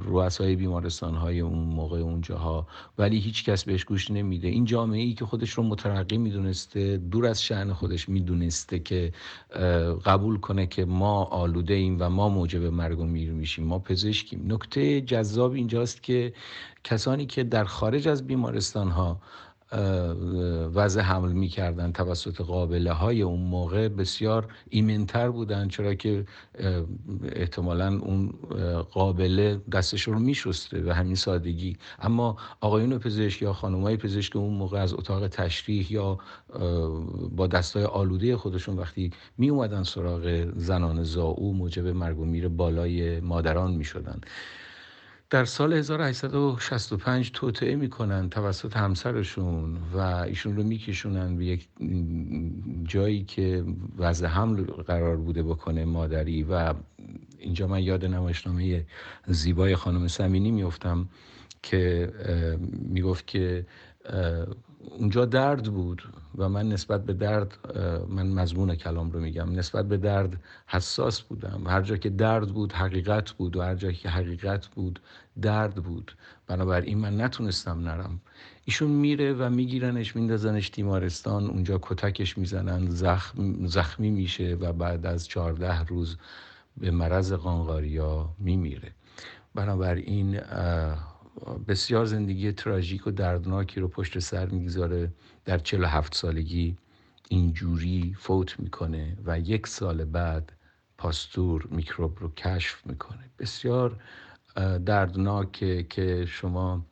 رؤسای 0.05 0.55
بیمارستان 0.55 1.15
های 1.15 1.39
اون 1.39 1.59
موقع 1.59 1.99
اونجاها 1.99 2.67
ولی 2.97 3.19
هیچ 3.19 3.45
کس 3.45 3.63
بهش 3.63 3.85
گوش 3.85 4.11
نمیده. 4.11 4.47
این 4.47 4.65
جامعه 4.65 5.01
ای 5.01 5.13
که 5.13 5.25
خودش 5.25 5.49
رو 5.49 5.63
مترقی 5.63 6.17
می‌دونسته 6.17 6.97
دور 6.97 7.25
از 7.25 7.43
شعن 7.43 7.73
خودش 7.73 8.09
می‌دونسته 8.09 8.79
که 8.79 9.11
قبول 10.05 10.39
کنه 10.39 10.67
که 10.67 10.85
ما 10.85 11.23
آلوده 11.23 11.73
ایم 11.73 11.97
و 11.99 12.09
ما 12.09 12.29
موجب 12.29 12.65
مرگ 12.65 12.99
و 12.99 13.05
میر 13.05 13.31
میشیم 13.31 13.65
ما 13.65 13.79
پزشکیم. 13.79 14.53
نکته 14.53 15.01
جذاب 15.01 15.51
اینجاست 15.51 16.03
که 16.03 16.33
کسانی 16.83 17.25
که 17.25 17.43
در 17.43 17.63
خارج 17.63 18.07
از 18.07 18.27
بیمارستان 18.27 18.89
ها 18.89 19.21
وضع 20.73 21.01
حمل 21.01 21.31
می‌کردن 21.31 21.91
توسط 21.91 22.41
قابله 22.41 22.91
های 22.91 23.21
اون 23.21 23.39
موقع 23.39 23.87
بسیار 23.87 24.47
ایمنتر 24.69 25.29
بودن 25.29 25.67
چرا 25.67 25.93
که 25.93 26.25
احتمالا 27.35 27.99
اون 28.01 28.33
قابله 28.91 29.61
دستش 29.71 30.01
رو 30.01 30.19
میشسته 30.19 30.83
و 30.85 30.93
همین 30.93 31.15
سادگی. 31.15 31.77
اما 31.99 32.37
آقایون 32.61 32.97
پزشک 32.97 33.41
یا 33.41 33.53
خانمای 33.53 33.97
پزشک 33.97 34.35
اون 34.35 34.53
موقع 34.53 34.79
از 34.79 34.93
اتاق 34.93 35.27
تشریح 35.27 35.93
یا 35.93 36.17
با 37.31 37.47
دستای 37.47 37.83
آلوده 37.83 38.37
خودشون 38.37 38.77
وقتی 38.77 39.11
می 39.37 39.49
اومدن 39.49 39.83
سراغ 39.83 40.51
زنان 40.55 41.03
زاو 41.03 41.53
موجب 41.53 41.87
مرگ 41.87 42.19
و 42.19 42.25
میر 42.25 42.47
بالای 42.47 43.19
مادران 43.19 43.71
می 43.71 43.83
شدن 43.83 44.21
در 45.31 45.45
سال 45.45 45.73
1865 45.73 47.31
توطعه 47.31 47.75
می‌کنن 47.75 48.29
توسط 48.29 48.77
همسرشون 48.77 49.77
و 49.93 49.97
ایشون 49.99 50.55
رو 50.55 50.63
میکشونن 50.63 51.37
به 51.37 51.45
یک 51.45 51.67
جایی 52.83 53.23
که 53.23 53.63
وضع 53.97 54.27
حمل 54.27 54.63
قرار 54.63 55.17
بوده 55.17 55.43
بکنه 55.43 55.85
مادری 55.85 56.43
و 56.43 56.73
اینجا 57.39 57.67
من 57.67 57.83
یاد 57.83 58.05
نمایشنامه 58.05 58.85
زیبای 59.27 59.75
خانم 59.75 60.07
سمینی 60.07 60.51
میفتم 60.51 61.09
که 61.63 62.11
می‌گفت 62.71 63.27
که 63.27 63.65
اونجا 64.99 65.25
درد 65.25 65.63
بود 65.63 66.03
و 66.37 66.49
من 66.49 66.69
نسبت 66.69 67.05
به 67.05 67.13
درد 67.13 67.57
من 68.09 68.27
مضمون 68.27 68.75
کلام 68.75 69.11
رو 69.11 69.19
میگم 69.19 69.51
نسبت 69.51 69.87
به 69.87 69.97
درد 69.97 70.43
حساس 70.67 71.21
بودم. 71.21 71.63
هر 71.67 71.81
جا 71.81 71.97
که 71.97 72.09
درد 72.09 72.47
بود 72.49 72.73
حقیقت 72.73 73.31
بود 73.31 73.55
و 73.55 73.61
هر 73.61 73.75
جا 73.75 73.91
که 73.91 74.09
حقیقت 74.09 74.67
بود 74.67 74.99
درد 75.41 75.75
بود. 75.75 76.15
بنابراین 76.47 76.97
من 76.97 77.21
نتونستم 77.21 77.79
نرم. 77.79 78.21
ایشون 78.65 78.91
میره 78.91 79.33
و 79.33 79.49
میگیرنش 79.49 80.15
میندازنش 80.15 80.69
تیمارستان. 80.69 81.47
اونجا 81.47 81.79
کتکش 81.81 82.37
می‌زنن 82.37 82.89
زخم 82.89 83.65
زخمی 83.65 84.09
میشه 84.09 84.57
و 84.59 84.73
بعد 84.73 85.05
از 85.05 85.27
چهارده 85.27 85.83
روز 85.83 86.17
به 86.77 86.91
مرض 86.91 87.33
قانقاریا 87.33 88.29
میمیره. 88.39 88.91
بنابراین 89.55 90.39
بسیار 91.67 92.05
زندگی 92.05 92.51
تراژیک 92.51 93.07
و 93.07 93.11
دردناکی 93.11 93.79
رو 93.79 93.87
پشت 93.87 94.19
سر 94.19 94.45
می‌گذاره. 94.45 95.11
در 95.45 95.57
47 95.57 96.15
سالگی 96.15 96.77
اینجوری 97.29 98.15
فوت 98.19 98.59
می‌کنه 98.59 99.17
و 99.25 99.39
یک 99.39 99.67
سال 99.67 100.05
بعد 100.05 100.51
پاستور 100.97 101.67
میکروب 101.71 102.19
رو 102.19 102.31
کشف 102.33 102.87
می‌کنه. 102.87 103.29
بسیار 103.39 103.97
دردناکه 104.85 105.83
که 105.83 106.25
شما 106.25 106.85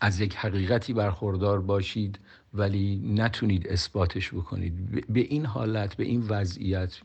از 0.00 0.20
یک 0.20 0.36
حقیقتی 0.36 0.92
برخوردار 0.92 1.60
باشید 1.60 2.18
ولی 2.54 2.96
نتونید 3.14 3.68
اثباتش 3.68 4.34
بکنید. 4.34 5.06
به 5.12 5.20
این 5.20 5.46
حالت 5.46 5.94
به 5.94 6.04
این 6.04 6.20
وضعیت 6.28 7.00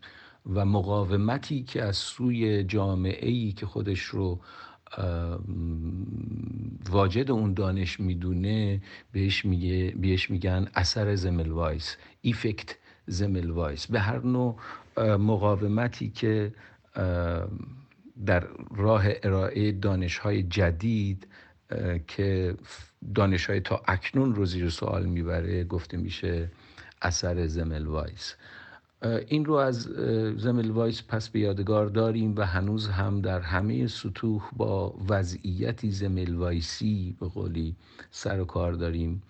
و 0.46 0.66
مقاومتی 0.66 1.64
که 1.64 1.84
از 1.84 1.98
سوی 1.98 2.64
جامعه 2.64 3.30
ای 3.30 3.52
که 3.52 3.66
خودش 3.66 4.02
رو 4.02 4.40
واجد 6.90 7.32
اون 7.32 7.54
دانش 7.54 8.00
می‌دونه 8.00 8.82
بهش 9.12 9.46
میگه 9.46 9.92
بهش 10.02 10.30
میگن 10.30 10.68
اثر 10.76 11.16
زمل 11.16 11.52
وایس 11.52 11.98
effect 12.22 12.76
زمل 13.08 13.50
وایس 13.50 13.88
به 13.88 14.00
هر 14.00 14.26
نوع 14.26 14.56
مقاومتی 14.98 16.10
که 16.10 16.54
در 18.26 18.48
راه 18.76 19.04
ارائه 19.24 19.72
دانش 19.72 20.18
های 20.18 20.44
جدید 20.44 21.28
که 22.08 22.56
دانش 23.16 23.46
های 23.50 23.60
تا 23.60 23.82
اکنون 23.88 24.36
رو 24.36 24.46
زیر 24.46 24.70
سوال 24.70 25.06
می‌بره 25.06 25.64
گفته 25.64 25.98
میشه 25.98 26.52
اثر 27.02 27.48
زمل 27.48 27.86
وایس 27.86 28.36
این 29.28 29.46
رو 29.46 29.54
از 29.54 29.82
زمل 30.38 30.72
وایس 30.72 31.04
پس 31.08 31.30
به 31.30 31.40
یادگار 31.40 31.86
داریم 31.86 32.36
و 32.38 32.46
هنوز 32.46 32.88
هم 32.88 33.22
در 33.22 33.40
همه 33.40 33.88
سطوح 33.88 34.50
با 34.58 34.96
وضعیتی 35.10 35.92
زمل 35.92 36.36
وایسی 36.36 37.16
به 37.20 37.28
قولی 37.28 37.76
سر 38.12 38.40
و 38.40 38.46
کار 38.46 38.74
داریم 38.74 39.24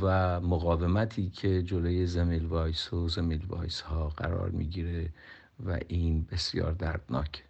و 0.00 0.40
مقاومتی 0.40 1.30
که 1.30 1.62
جلوی 1.62 2.06
زمل 2.06 2.46
وایس 2.46 2.92
و 2.92 3.08
زمل 3.08 3.40
وایس 3.48 3.80
ها 3.80 4.08
قرار 4.08 4.50
می‌گیره 4.50 5.08
و 5.66 5.78
این 5.88 6.26
بسیار 6.32 6.72
دردناک 6.72 7.44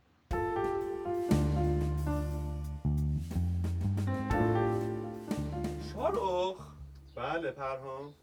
بله 7.22 7.50
پرهام 7.50 8.14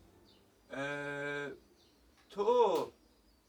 تو 2.30 2.92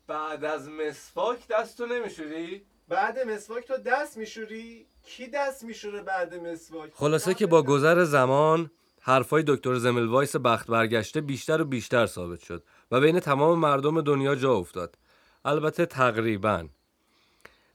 بعد 0.06 0.44
از 0.44 0.68
مسواک 0.68 1.48
دستو 1.48 1.86
نمیشوری؟ 1.86 2.62
بعد 2.88 3.18
مسواک 3.18 3.66
تو 3.66 3.76
دست 3.76 4.16
میشوری؟ 4.16 4.86
کی 5.04 5.26
دست 5.26 5.64
میشوره 5.64 6.02
بعد 6.02 6.34
مسواک؟ 6.34 6.90
خلاصه 6.94 7.34
که 7.34 7.46
با 7.46 7.62
گذر 7.62 8.04
زمان 8.04 8.70
حرفای 9.00 9.44
دکتر 9.46 9.74
زملوایس 9.74 10.36
بخت 10.36 10.66
برگشته 10.66 11.20
بیشتر 11.20 11.60
و 11.60 11.64
بیشتر 11.64 12.06
ثابت 12.06 12.40
شد 12.40 12.64
و 12.90 13.00
بین 13.00 13.20
تمام 13.20 13.58
مردم 13.58 14.00
دنیا 14.00 14.34
جا 14.34 14.52
افتاد 14.54 14.98
البته 15.44 15.86
تقریبا 15.86 16.68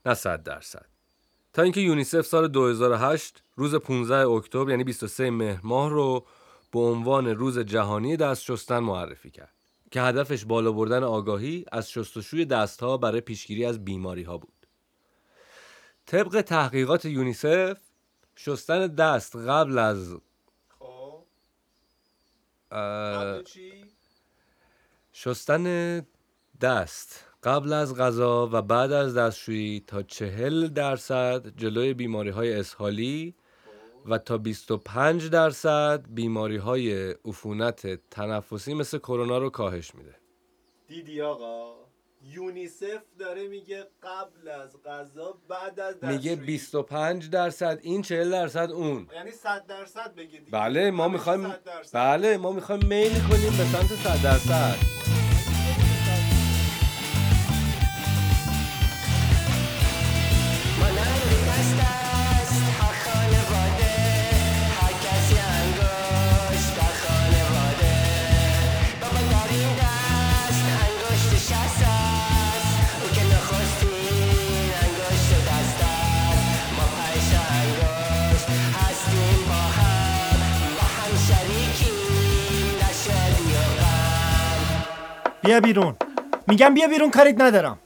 نه 0.05 0.13
صد 0.13 0.43
درصد 0.43 0.85
تا 1.53 1.61
اینکه 1.61 1.81
یونیسف 1.81 2.21
سال 2.21 2.47
2008 2.47 3.43
روز 3.55 3.75
15 3.75 4.27
اکتبر 4.27 4.69
یعنی 4.69 4.83
23 4.83 5.29
مهر 5.29 5.59
ماه 5.63 5.89
رو 5.89 6.25
به 6.75 6.81
عنوان 6.81 7.27
روز 7.27 7.59
جهانی 7.59 8.17
دست 8.17 8.43
شستن 8.43 8.79
معرفی 8.79 9.31
کرد 9.31 9.53
که 9.91 10.01
هدفش 10.01 10.45
بالا 10.45 10.71
بردن 10.71 11.03
آگاهی 11.03 11.65
از 11.71 11.91
شستشوی 11.91 12.45
دستها 12.45 12.97
برای 12.97 13.21
پیشگیری 13.21 13.65
از 13.65 13.85
بیماری 13.85 14.23
ها 14.23 14.37
بود. 14.37 14.67
طبق 16.05 16.41
تحقیقات 16.41 17.05
یونیسف 17.05 17.77
شستن 18.35 18.87
دست 18.87 19.35
قبل 19.35 19.77
از 19.77 20.17
خب 20.79 21.23
اه،؟ 22.71 23.41
شستن 25.13 26.05
دست 26.61 27.25
قبل 27.43 27.73
از 27.73 27.95
غذا 27.95 28.49
و 28.51 28.61
بعد 28.61 28.91
از 28.91 29.17
دستشویی 29.17 29.83
تا 29.87 30.03
چهل 30.03 30.67
درصد 30.67 31.47
جلوی 31.57 31.93
بیماری 31.93 32.29
های 32.29 32.53
اسهالی 32.53 33.35
و 34.05 34.17
تا 34.17 34.37
25 34.37 35.29
درصد 35.29 36.05
بیماری 36.09 36.57
های 36.57 37.11
عفونت 37.11 38.09
تنفسی 38.11 38.73
مثل 38.73 38.97
کرونا 38.97 39.37
رو 39.37 39.49
کاهش 39.49 39.95
میده. 39.95 40.15
دیدی 40.87 41.21
آقا؟ 41.21 41.75
یونیسف 42.21 43.01
داره 43.19 43.47
میگه 43.47 43.87
قبل 44.03 44.47
از 44.47 44.83
غذا 44.83 45.37
بعد 45.49 45.79
از 45.79 45.95
میگه 46.01 46.35
25 46.35 47.29
درصد 47.29 47.79
این 47.81 48.01
40 48.01 48.31
درصد 48.31 48.71
اون. 48.71 49.07
یعنی 49.13 49.31
100 49.31 49.67
درصد 49.67 50.15
دیگه. 50.15 50.41
بله 50.51 50.91
ما 50.91 51.07
می‌خوایم 51.07 51.47
100 51.47 51.63
درصد. 51.63 51.93
بله 51.93 52.37
ما 52.37 52.51
می‌خوایم 52.51 52.85
میل 52.87 53.11
کنیم 53.11 53.57
به 53.57 53.63
سمت 53.63 53.95
100 53.95 54.23
درصد. 54.23 55.14
بیا 85.45 85.59
بیرون 85.59 85.95
میگم 86.47 86.73
بیا 86.73 86.87
بیرون 86.87 87.11
کاریت 87.11 87.41
ندارم 87.41 87.79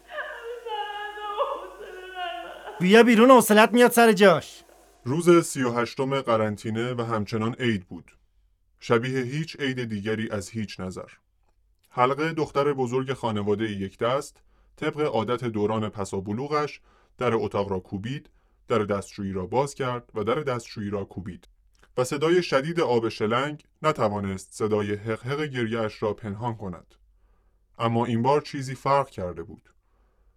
بیا 2.79 3.03
بیرون 3.03 3.31
حوصلت 3.31 3.73
میاد 3.73 3.91
سر 3.91 4.11
جاش 4.11 4.63
روز 5.03 5.45
سی 5.45 5.63
و 5.63 5.71
هشتم 5.71 6.21
قرنطینه 6.21 6.93
و 6.93 7.01
همچنان 7.01 7.55
عید 7.59 7.87
بود. 7.87 8.11
شبیه 8.79 9.21
هیچ 9.21 9.59
عید 9.59 9.83
دیگری 9.83 10.29
از 10.29 10.49
هیچ 10.49 10.79
نظر. 10.79 11.07
حلقه 11.89 12.33
دختر 12.33 12.73
بزرگ 12.73 13.13
خانواده 13.13 13.71
یک 13.71 13.97
دست 13.97 14.41
طبق 14.75 15.01
عادت 15.01 15.43
دوران 15.43 15.89
پسا 15.89 16.19
بلوغش 16.19 16.81
در 17.17 17.33
اتاق 17.33 17.71
را 17.71 17.79
کوبید، 17.79 18.29
در 18.67 18.79
دستشویی 18.79 19.31
را 19.31 19.45
باز 19.45 19.73
کرد 19.75 20.09
و 20.15 20.23
در 20.23 20.35
دستشویی 20.35 20.89
را 20.89 21.05
کوبید. 21.05 21.47
و 21.97 22.03
صدای 22.03 22.43
شدید 22.43 22.79
آب 22.79 23.09
شلنگ 23.09 23.63
نتوانست 23.81 24.53
صدای 24.53 24.93
حقحق 24.93 25.41
گریهاش 25.41 26.03
را 26.03 26.13
پنهان 26.13 26.55
کند. 26.55 26.95
اما 27.79 28.05
این 28.05 28.21
بار 28.21 28.41
چیزی 28.41 28.75
فرق 28.75 29.09
کرده 29.09 29.43
بود. 29.43 29.69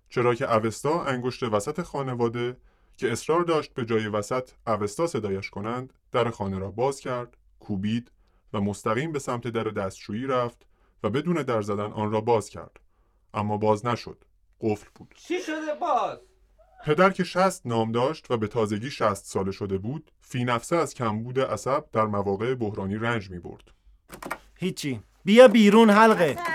چرا 0.08 0.34
که 0.34 0.54
اوستا 0.54 1.04
انگشت 1.04 1.42
وسط 1.42 1.82
خانواده 1.82 2.56
که 2.96 3.12
اصرار 3.12 3.42
داشت 3.42 3.74
به 3.74 3.84
جای 3.84 4.08
وسط 4.08 4.50
اوستا 4.66 5.06
صدایش 5.06 5.50
کنند 5.50 5.92
در 6.12 6.30
خانه 6.30 6.58
را 6.58 6.70
باز 6.70 7.00
کرد 7.00 7.36
کوبید 7.60 8.12
و 8.52 8.60
مستقیم 8.60 9.12
به 9.12 9.18
سمت 9.18 9.48
در 9.48 9.64
دستشویی 9.64 10.26
رفت 10.26 10.66
و 11.02 11.10
بدون 11.10 11.42
در 11.42 11.62
زدن 11.62 11.92
آن 11.92 12.12
را 12.12 12.20
باز 12.20 12.48
کرد. 12.48 12.80
اما 13.34 13.56
باز 13.56 13.86
نشد. 13.86 14.24
قفل 14.60 14.88
بود. 14.94 15.14
چی 15.16 15.40
شده 15.40 15.74
باز؟ 15.80 16.18
پدر 16.84 17.10
که 17.10 17.24
شست 17.24 17.66
نام 17.66 17.92
داشت 17.92 18.30
و 18.30 18.36
به 18.36 18.48
تازگی 18.48 18.90
شست 18.90 19.26
ساله 19.26 19.50
شده 19.52 19.78
بود 19.78 20.10
فی 20.20 20.44
نفسه 20.44 20.76
از 20.76 20.94
کمبود 20.94 21.40
عصب 21.40 21.84
در 21.92 22.04
مواقع 22.06 22.54
بحرانی 22.54 22.96
رنج 22.96 23.30
می 23.30 23.38
برد 23.38 23.70
هیچی. 24.58 25.00
بیا 25.24 25.48
بیرون 25.48 25.90
حلقه. 25.90 26.51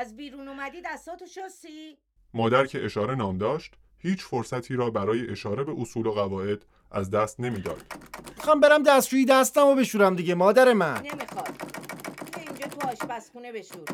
از 0.00 0.16
بیرون 0.16 0.48
اومدی 0.48 0.82
دستاتو 0.84 1.26
شستی؟ 1.26 1.98
مادر 2.34 2.66
که 2.66 2.84
اشاره 2.84 3.14
نام 3.14 3.38
داشت 3.38 3.74
هیچ 3.98 4.24
فرصتی 4.24 4.74
را 4.74 4.90
برای 4.90 5.30
اشاره 5.30 5.64
به 5.64 5.72
اصول 5.80 6.06
و 6.06 6.10
قواعد 6.10 6.66
از 6.90 7.10
دست 7.10 7.40
نمی‌داد. 7.40 7.82
می‌خوام 8.36 8.60
برم 8.60 8.82
دستشویی 8.82 9.24
دستم 9.24 9.66
و 9.66 9.74
بشورم 9.74 10.16
دیگه 10.16 10.34
مادر 10.34 10.72
من. 10.72 10.96
نمی‌خواد. 10.96 11.48
اینجا 12.36 12.66
تو 12.66 12.88
آشپزخونه 12.88 13.52
بشور. 13.52 13.84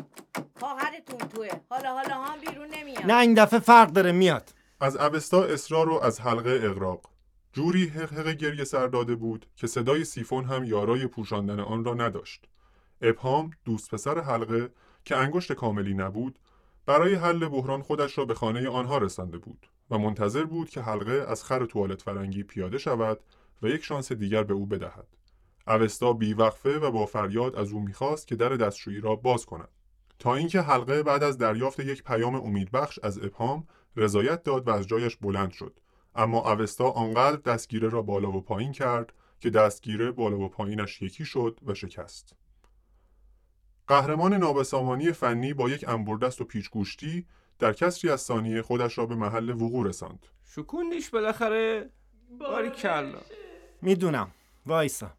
خواهرتون 0.59 1.17
توه. 1.29 1.49
حالا 1.69 1.93
حالا 1.93 2.15
هم 2.15 2.39
بیرون 2.39 2.67
نمیاد 2.67 3.05
نه 3.05 3.19
این 3.19 3.33
دفعه 3.33 3.59
فرق 3.59 3.89
داره 3.89 4.11
میاد. 4.11 4.49
از 4.81 4.95
اوستا 4.95 5.43
اصرار 5.43 5.89
و 5.89 5.93
از 5.93 6.21
حلقه 6.21 6.59
اغراق. 6.63 7.09
جوری 7.53 7.87
حقحق 7.87 8.27
گریه 8.27 8.63
سر 8.63 8.87
داده 8.87 9.15
بود 9.15 9.45
که 9.55 9.67
صدای 9.67 10.03
سیفون 10.03 10.45
هم 10.45 10.63
یارای 10.63 11.07
پوشاندن 11.07 11.59
آن 11.59 11.85
را 11.85 11.93
نداشت. 11.93 12.45
ابهام 13.01 13.51
دوست 13.65 13.91
پسر 13.91 14.19
حلقه 14.19 14.69
که 15.07 15.15
انگشت 15.15 15.53
کاملی 15.53 15.93
نبود 15.93 16.39
برای 16.85 17.15
حل 17.15 17.47
بحران 17.47 17.81
خودش 17.81 18.17
را 18.17 18.25
به 18.25 18.33
خانه 18.33 18.69
آنها 18.69 18.97
رسانده 18.97 19.37
بود 19.37 19.67
و 19.91 19.97
منتظر 19.97 20.43
بود 20.43 20.69
که 20.69 20.81
حلقه 20.81 21.25
از 21.27 21.43
خر 21.43 21.65
توالت 21.65 22.01
فرنگی 22.01 22.43
پیاده 22.43 22.77
شود 22.77 23.19
و 23.61 23.67
یک 23.67 23.83
شانس 23.83 24.11
دیگر 24.11 24.43
به 24.43 24.53
او 24.53 24.65
بدهد. 24.65 25.07
اوستا 25.67 26.13
بیوقفه 26.13 26.79
و 26.79 26.91
با 26.91 27.05
فریاد 27.05 27.55
از 27.55 27.71
او 27.71 27.79
می‌خواست 27.79 28.27
که 28.27 28.35
در 28.35 28.49
دستشویی 28.49 28.99
را 28.99 29.15
باز 29.15 29.45
کند. 29.45 29.69
تا 30.19 30.35
اینکه 30.35 30.61
حلقه 30.61 31.03
بعد 31.03 31.23
از 31.23 31.37
دریافت 31.37 31.79
یک 31.79 32.03
پیام 32.03 32.35
امیدبخش 32.35 32.99
از 33.03 33.17
ابهام 33.17 33.67
رضایت 33.95 34.43
داد 34.43 34.67
و 34.67 34.71
از 34.71 34.87
جایش 34.87 35.15
بلند 35.15 35.51
شد. 35.51 35.79
اما 36.15 36.53
اوستا 36.53 36.89
آنقدر 36.89 37.53
دستگیره 37.53 37.89
را 37.89 38.01
بالا 38.01 38.31
و 38.31 38.41
پایین 38.41 38.71
کرد 38.71 39.13
که 39.39 39.49
دستگیره 39.49 40.11
بالا 40.11 40.39
و 40.39 40.49
پایینش 40.49 41.01
یکی 41.01 41.25
شد 41.25 41.59
و 41.65 41.73
شکست. 41.73 42.35
قهرمان 43.87 44.33
نابسامانی 44.33 45.11
فنی 45.11 45.53
با 45.53 45.69
یک 45.69 45.89
انبردست 45.89 46.41
و 46.41 46.45
پیچگوشتی 46.45 47.25
در 47.59 47.73
کسری 47.73 48.09
از 48.09 48.21
ثانیه 48.21 48.61
خودش 48.61 48.97
را 48.97 49.05
به 49.05 49.15
محل 49.15 49.49
وقوع 49.49 49.87
رساند. 49.87 50.25
شکوندیش 50.55 51.09
بالاخره 51.09 51.89
باری 52.39 52.69
کلا. 52.69 53.19
می‌دونم. 53.81 54.31
وایسا. 54.65 55.11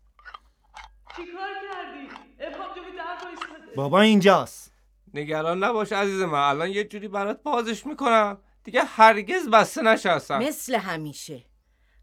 چیکار 1.17 1.49
کردی؟ 1.73 2.09
ابهام 2.39 2.69
در 2.75 3.75
بابا 3.77 4.01
اینجاست. 4.01 4.73
نگران 5.15 5.65
نباش 5.65 5.93
عزیز 5.93 6.21
من 6.23 6.39
الان 6.39 6.71
یه 6.71 6.85
جوری 6.85 7.09
برات 7.09 7.43
بازش 7.43 7.87
می‌کنم. 7.87 8.39
دیگه 8.65 8.83
هرگز 8.85 9.49
بسته 9.49 9.83
نشه 9.83 10.11
اصلا 10.11 10.39
مثل 10.39 10.75
همیشه. 10.75 11.45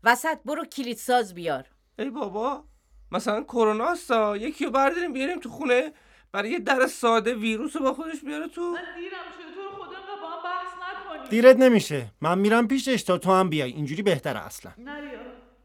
وسط 0.03 0.37
برو 0.45 0.65
کلید 0.65 0.97
ساز 0.97 1.33
بیار. 1.33 1.65
ای 1.99 2.09
بابا 2.09 2.63
مثلا 3.11 3.43
کرونا 3.43 3.95
یکی 4.37 4.65
رو 4.65 4.71
برداریم 4.71 5.13
بیاریم 5.13 5.39
تو 5.39 5.49
خونه؟ 5.49 5.93
برای 6.35 6.49
یه 6.49 6.59
در 6.59 6.87
ساده 6.87 7.35
ویروس 7.35 7.75
رو 7.75 7.83
با 7.83 7.93
خودش 7.93 8.21
بیاره 8.21 8.47
تو 8.47 8.61
من 8.61 8.71
دیرم 8.95 9.11
شده. 9.35 9.55
تو 9.55 9.61
رو 9.61 9.69
خدا 9.85 10.21
با 10.21 10.29
هم 10.29 10.43
بحث 10.43 10.73
نکنی. 11.15 11.29
دیرت 11.29 11.55
نمیشه. 11.55 12.11
من 12.21 12.39
میرم 12.39 12.67
پیشش 12.67 13.03
تا 13.03 13.17
تو 13.17 13.31
هم 13.31 13.49
بیای. 13.49 13.71
اینجوری 13.71 14.01
بهتره 14.01 14.39
اصلا. 14.39 14.71
نریا. 14.77 15.19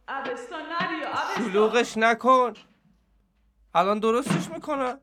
اوستا 0.09 0.56
نریا. 0.59 1.09
اوستا 1.09 1.44
شلوغش 1.44 1.96
نکن. 1.96 2.54
الان 3.74 3.98
درستش 3.98 4.50
می‌کنم 4.50 5.00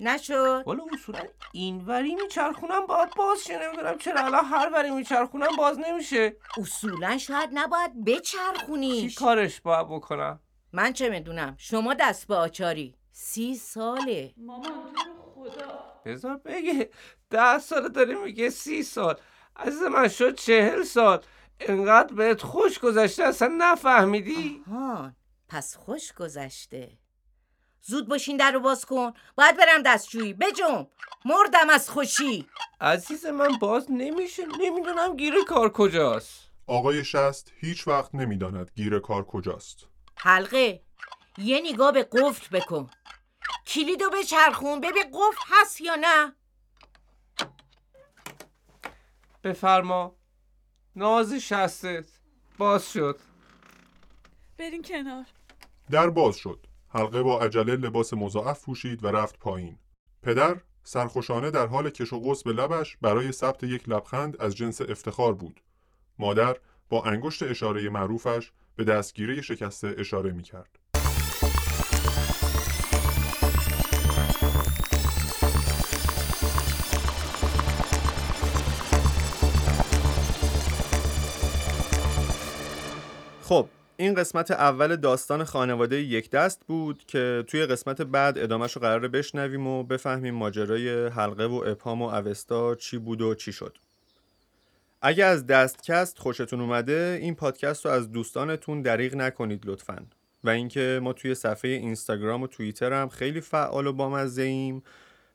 نشد. 0.00 0.62
والا 0.66 0.84
اصولا 0.92 1.20
اینوری 1.52 2.14
میچرخونم 2.14 2.86
باید 2.86 3.14
باز 3.16 3.44
شه. 3.44 3.66
نمی‌دونم 3.66 3.98
چرا. 3.98 4.20
الان 4.20 4.44
هر 4.44 4.70
وری 4.74 4.90
میچرخونم 4.90 5.56
باز 5.58 5.78
نمیشه. 5.78 6.36
اصولا 6.58 7.18
شاید 7.18 7.50
نباید 7.52 7.92
چی 7.92 8.00
بچرخونیش 8.00 9.14
کارش 9.14 9.60
باید 9.60 9.86
بکنم؟ 9.86 10.40
من 10.72 10.92
چه 10.92 11.08
می‌دونم؟ 11.08 11.54
شما 11.58 11.94
دست 11.94 12.26
به 12.26 12.34
آچاری. 12.34 12.94
سی 13.12 13.54
ساله. 13.54 14.34
مامان 14.36 14.62
تو 14.94 15.10
رو 15.10 15.50
خدا. 15.50 16.00
بذار 16.04 16.36
بگه. 16.36 16.90
ده 17.30 17.58
سال 17.58 17.88
داره 17.88 18.14
میگه 18.14 18.50
سی 18.50 18.82
سال. 18.82 19.14
عزیز 19.56 19.82
من 19.82 20.08
شد 20.08 20.34
چهل 20.34 20.82
سال. 20.82 21.22
انقدر 21.60 22.14
بهت 22.14 22.42
خوش 22.42 22.78
گذشته 22.78 23.24
اصلا 23.24 23.54
نفهمیدی؟ 23.58 24.62
ها 24.66 25.12
پس 25.48 25.76
خوش 25.76 26.12
گذشته. 26.12 26.98
زود 27.82 28.08
باشین 28.08 28.36
در 28.36 28.52
رو 28.52 28.60
باز 28.60 28.84
کن. 28.84 29.12
باید 29.36 29.56
برم 29.56 29.82
دستشویی 29.82 30.34
بجم 30.34 30.86
مردم 31.24 31.70
از 31.70 31.90
خوشی. 31.90 32.46
عزیز 32.80 33.26
من 33.26 33.58
باز 33.60 33.86
نمیشه. 33.90 34.42
نمی‌دونم 34.60 35.16
گیر 35.16 35.34
کار 35.48 35.72
کجاست. 35.72 36.50
آقای 36.66 37.04
شست 37.04 37.52
هیچ 37.56 37.88
وقت 37.88 38.14
نمی‌داند 38.14 38.70
گیر 38.74 38.98
کار 38.98 39.24
کجاست. 39.24 39.86
حلقه. 40.20 40.82
یه 41.38 41.60
نگاه 41.64 41.92
به 41.92 42.08
قفل 42.12 42.58
بکن. 42.58 42.90
کلیدو 43.66 44.10
بچرخون. 44.10 44.80
ببین 44.80 45.04
قفل 45.12 45.40
هست 45.46 45.80
یا 45.80 45.94
نه. 46.00 46.32
بفرما. 49.44 50.16
ناز 50.96 51.32
شستت. 51.34 52.08
باز 52.58 52.92
شد. 52.92 53.20
برین 54.58 54.82
کنار. 54.82 55.24
در 55.90 56.10
باز 56.10 56.36
شد. 56.36 56.66
حلقه 56.88 57.22
با 57.22 57.40
عجله 57.40 57.76
لباس 57.76 58.14
مضاعف 58.14 58.64
پوشید 58.64 59.04
و 59.04 59.08
رفت 59.08 59.38
پایین. 59.38 59.78
پدر 60.22 60.60
سرخوشانه 60.82 61.50
در 61.50 61.66
حال 61.66 61.90
کش 61.90 62.12
و 62.12 62.20
قوس 62.20 62.42
به 62.42 62.52
لبش 62.52 62.96
برای 62.96 63.32
ثبت 63.32 63.64
یک 63.64 63.88
لبخند 63.88 64.42
از 64.42 64.56
جنس 64.56 64.80
افتخار 64.80 65.34
بود. 65.34 65.60
مادر 66.18 66.56
با 66.88 67.02
انگشت 67.04 67.42
اشاره 67.42 67.88
معروفش 67.88 68.52
به 68.78 68.84
دستگیری 68.84 69.42
شکسته 69.42 69.94
اشاره 69.98 70.32
می 70.32 70.42
کرد. 70.42 70.78
خب 83.42 83.68
این 83.96 84.14
قسمت 84.14 84.50
اول 84.50 84.96
داستان 84.96 85.44
خانواده 85.44 86.00
یک 86.00 86.30
دست 86.30 86.62
بود 86.66 87.04
که 87.06 87.44
توی 87.46 87.66
قسمت 87.66 88.02
بعد 88.02 88.38
ادامهش 88.38 88.72
رو 88.72 88.82
قراره 88.82 89.08
بشنویم 89.08 89.66
و 89.66 89.84
بفهمیم 89.84 90.34
ماجرای 90.34 91.06
حلقه 91.06 91.46
و 91.46 91.64
ابهام 91.66 92.02
و 92.02 92.08
اوستا 92.08 92.74
چی 92.74 92.98
بود 92.98 93.20
و 93.20 93.34
چی 93.34 93.52
شد 93.52 93.78
اگه 95.02 95.24
از 95.24 95.46
دستکست 95.46 96.18
خوشتون 96.18 96.60
اومده 96.60 97.18
این 97.22 97.34
پادکست 97.34 97.86
رو 97.86 97.92
از 97.92 98.12
دوستانتون 98.12 98.82
دریغ 98.82 99.14
نکنید 99.14 99.66
لطفا. 99.66 100.06
و 100.44 100.50
اینکه 100.50 101.00
ما 101.02 101.12
توی 101.12 101.34
صفحه 101.34 101.70
اینستاگرام 101.70 102.42
و 102.42 102.46
توییتر 102.46 102.92
هم 102.92 103.08
خیلی 103.08 103.40
فعال 103.40 103.86
و 103.86 103.92
بامزه 103.92 104.42
ایم. 104.42 104.82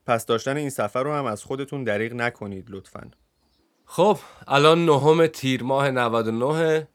پس 0.05 0.25
داشتن 0.25 0.57
این 0.57 0.69
سفر 0.69 1.03
رو 1.03 1.13
هم 1.13 1.25
از 1.25 1.43
خودتون 1.43 1.83
دریغ 1.83 2.13
نکنید 2.13 2.65
لطفا. 2.69 3.11
خب 3.85 4.17
الان 4.47 4.85
نهم 4.85 5.27
تیر 5.27 5.63
ماه 5.63 5.91
99 5.91 6.87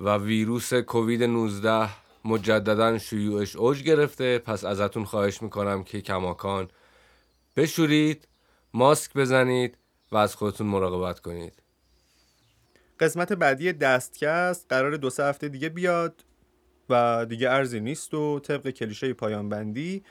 و 0.00 0.16
ویروس 0.16 0.74
کووید 0.74 1.22
19 1.22 1.88
مجددا 2.24 2.98
شیوعش 2.98 3.56
اوج 3.56 3.82
گرفته. 3.82 4.38
پس 4.38 4.64
ازتون 4.64 5.04
خواهش 5.04 5.42
می‌کنم 5.42 5.84
که 5.84 6.00
کماکان 6.00 6.68
بشورید 7.56 8.28
ماسک 8.74 9.14
بزنید 9.14 9.76
و 10.12 10.16
از 10.16 10.36
خودتون 10.36 10.66
مراقبت 10.66 11.20
کنید. 11.20 11.62
قسمت 13.00 13.32
بعدی 13.32 13.72
دستکست 13.72 14.66
قرار 14.68 14.96
دو 14.96 15.10
سه 15.10 15.24
هفته 15.24 15.48
دیگه 15.48 15.68
بیاد 15.68 16.24
و 16.88 17.26
دیگه 17.28 17.50
ارزی 17.50 17.80
نیست 17.80 18.14
و 18.14 18.40
طبق 18.40 18.70
کلیشه 18.70 19.12
پایان 19.12 19.48
بندی 19.48 20.02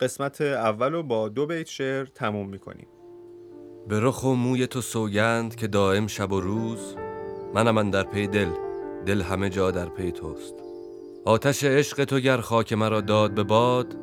قسمت 0.00 0.40
اول 0.40 0.92
رو 0.92 1.02
با 1.02 1.28
دو 1.28 1.46
بیت 1.46 1.66
شعر 1.66 2.04
تموم 2.04 2.48
می‌کنیم. 2.48 2.88
به 3.88 4.00
رخ 4.00 4.24
و 4.24 4.34
موی 4.34 4.66
تو 4.66 4.80
سوگند 4.80 5.56
که 5.56 5.66
دائم 5.66 6.06
شب 6.06 6.32
و 6.32 6.40
روز 6.40 6.96
منم 7.54 7.74
من 7.74 7.90
در 7.90 8.02
پی 8.02 8.26
دل 8.26 8.50
دل 9.06 9.22
همه 9.22 9.50
جا 9.50 9.70
در 9.70 9.88
پی 9.88 10.12
توست. 10.12 10.54
آتش 11.24 11.64
عشق 11.64 12.04
تو 12.04 12.20
گر 12.20 12.40
خاک 12.40 12.72
مرا 12.72 13.00
داد 13.00 13.34
به 13.34 13.42
باد 13.42 13.96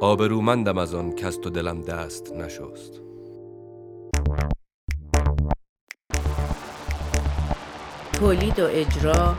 آبرومندم 0.00 0.78
از 0.78 0.94
آن 0.94 1.12
کس 1.12 1.36
تو 1.36 1.50
دلم 1.50 1.82
دست 1.82 2.32
نشست. 2.32 3.09
تولید 8.20 8.58
و 8.58 8.68
اجرا 8.70 9.34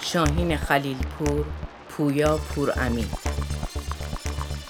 شاهین 0.00 0.56
خلیلپور 0.56 1.44
پویا 1.88 2.36
پور 2.36 2.72
امین 2.76 3.06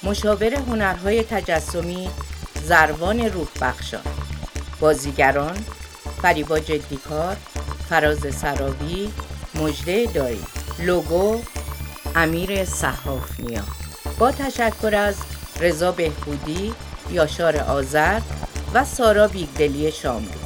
مشاور 0.02 0.54
هنرهای 0.54 1.22
تجسمی 1.22 2.08
زروان 2.64 3.20
روح 3.20 3.48
بخشان 3.60 4.00
بازیگران 4.80 5.64
فریبا 6.22 6.58
جدیکار 6.58 7.36
فراز 7.88 8.34
سراوی 8.34 9.08
مجده 9.54 10.06
دایی. 10.06 10.44
لوگو 10.78 11.42
امیر 12.16 12.64
صحاف 12.64 13.40
نیا 13.40 13.62
با 14.18 14.32
تشکر 14.32 14.94
از 14.94 15.16
رضا 15.60 15.92
بهبودی 15.92 16.74
یاشار 17.10 17.56
آذر 17.56 18.20
و 18.74 18.84
سارا 18.84 19.28
بیگدلی 19.28 19.92
شاملو. 19.92 20.41